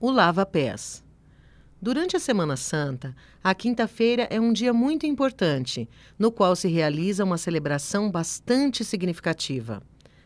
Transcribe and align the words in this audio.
O 0.00 0.12
lava-pés. 0.12 1.02
Durante 1.82 2.16
a 2.16 2.20
Semana 2.20 2.56
Santa, 2.56 3.16
a 3.42 3.52
quinta-feira 3.52 4.28
é 4.30 4.40
um 4.40 4.52
dia 4.52 4.72
muito 4.72 5.06
importante, 5.06 5.88
no 6.16 6.30
qual 6.30 6.54
se 6.54 6.68
realiza 6.68 7.24
uma 7.24 7.36
celebração 7.36 8.08
bastante 8.08 8.84
significativa. 8.84 9.82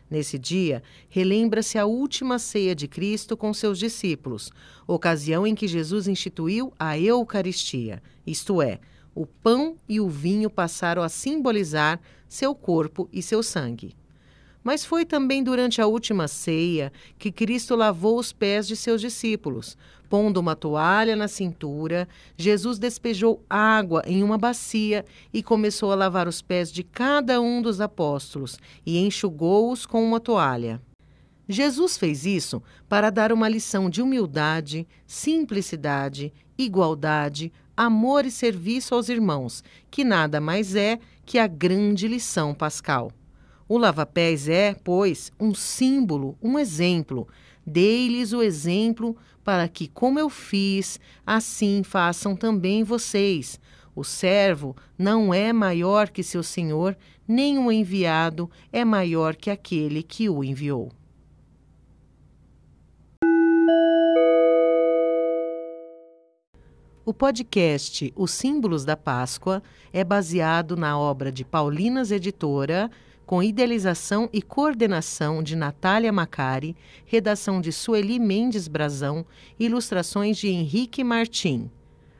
Nesse 0.07 0.37
dia, 0.37 0.83
relembra-se 1.09 1.79
a 1.79 1.87
última 1.87 2.37
ceia 2.37 2.75
de 2.75 2.87
Cristo 2.87 3.35
com 3.35 3.51
seus 3.51 3.79
discípulos, 3.79 4.51
ocasião 4.85 5.47
em 5.47 5.55
que 5.55 5.67
Jesus 5.67 6.07
instituiu 6.07 6.71
a 6.77 6.99
Eucaristia, 6.99 7.99
isto 8.27 8.61
é, 8.61 8.79
o 9.15 9.25
pão 9.25 9.75
e 9.89 9.99
o 9.99 10.07
vinho 10.07 10.51
passaram 10.51 11.01
a 11.01 11.09
simbolizar 11.09 11.99
seu 12.29 12.53
corpo 12.53 13.09
e 13.11 13.23
seu 13.23 13.41
sangue. 13.41 13.95
Mas 14.63 14.85
foi 14.85 15.03
também 15.05 15.43
durante 15.43 15.81
a 15.81 15.87
última 15.87 16.27
ceia 16.27 16.91
que 17.19 17.31
Cristo 17.31 17.75
lavou 17.75 18.17
os 18.17 18.31
pés 18.31 18.67
de 18.67 18.75
seus 18.75 19.01
discípulos. 19.01 19.77
Pondo 20.09 20.39
uma 20.39 20.55
toalha 20.55 21.15
na 21.15 21.27
cintura, 21.27 22.07
Jesus 22.37 22.79
despejou 22.79 23.43
água 23.49 24.03
em 24.05 24.23
uma 24.23 24.37
bacia 24.37 25.03
e 25.33 25.43
começou 25.43 25.91
a 25.91 25.95
lavar 25.95 26.27
os 26.27 26.41
pés 26.41 26.71
de 26.71 26.83
cada 26.83 27.41
um 27.41 27.61
dos 27.61 27.81
apóstolos 27.81 28.57
e 28.85 28.99
enxugou-os 28.99 29.85
com 29.85 30.03
uma 30.03 30.19
toalha. 30.19 30.81
Jesus 31.49 31.97
fez 31.97 32.25
isso 32.25 32.63
para 32.87 33.09
dar 33.09 33.33
uma 33.33 33.49
lição 33.49 33.89
de 33.89 34.01
humildade, 34.01 34.87
simplicidade, 35.05 36.31
igualdade, 36.57 37.51
amor 37.75 38.25
e 38.25 38.31
serviço 38.31 38.95
aos 38.95 39.09
irmãos, 39.09 39.63
que 39.91 40.03
nada 40.03 40.39
mais 40.39 40.75
é 40.75 40.99
que 41.25 41.37
a 41.37 41.47
grande 41.47 42.07
lição 42.07 42.53
pascal. 42.53 43.11
O 43.67 43.77
lava-pés 43.77 44.49
é, 44.49 44.75
pois, 44.83 45.31
um 45.39 45.53
símbolo, 45.53 46.37
um 46.41 46.59
exemplo. 46.59 47.27
Dei-lhes 47.65 48.33
o 48.33 48.41
exemplo 48.41 49.15
para 49.43 49.67
que, 49.67 49.87
como 49.87 50.19
eu 50.19 50.29
fiz, 50.29 50.99
assim 51.25 51.81
façam 51.83 52.35
também 52.35 52.83
vocês. 52.83 53.59
O 53.95 54.03
servo 54.03 54.75
não 54.97 55.33
é 55.33 55.53
maior 55.53 56.09
que 56.09 56.23
seu 56.23 56.41
senhor, 56.41 56.97
nem 57.27 57.59
o 57.59 57.71
enviado 57.71 58.49
é 58.71 58.83
maior 58.83 59.35
que 59.35 59.49
aquele 59.49 60.01
que 60.01 60.27
o 60.29 60.43
enviou. 60.43 60.91
O 67.05 67.13
podcast 67.13 68.13
Os 68.15 68.31
Símbolos 68.31 68.85
da 68.85 68.95
Páscoa 68.95 69.61
é 69.91 70.05
baseado 70.05 70.77
na 70.77 70.97
obra 70.97 71.31
de 71.31 71.43
Paulinas 71.43 72.11
Editora 72.11 72.89
com 73.25 73.41
idealização 73.41 74.29
e 74.31 74.41
coordenação 74.41 75.41
de 75.41 75.55
Natália 75.55 76.11
Macari, 76.11 76.75
redação 77.05 77.61
de 77.61 77.71
Sueli 77.71 78.19
Mendes 78.19 78.67
Brazão, 78.67 79.25
ilustrações 79.59 80.37
de 80.37 80.49
Henrique 80.49 81.03
Martim. 81.03 81.69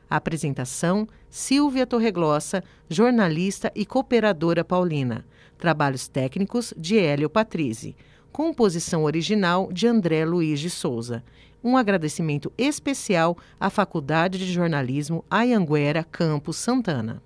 Apresentação: 0.08 1.08
Silvia 1.28 1.86
Torreglossa, 1.86 2.62
jornalista 2.88 3.72
e 3.74 3.84
cooperadora 3.84 4.64
paulina. 4.64 5.24
Trabalhos 5.58 6.08
técnicos 6.08 6.72
de 6.76 6.98
Hélio 6.98 7.28
Patrizzi. 7.30 7.96
Composição 8.30 9.04
original 9.04 9.72
de 9.72 9.86
André 9.86 10.24
Luiz 10.24 10.60
de 10.60 10.68
Souza. 10.68 11.24
Um 11.62 11.76
agradecimento 11.76 12.52
especial 12.58 13.36
à 13.58 13.70
Faculdade 13.70 14.38
de 14.38 14.52
Jornalismo 14.52 15.24
Ayanguera 15.30 16.04
Campos 16.04 16.56
Santana. 16.56 17.22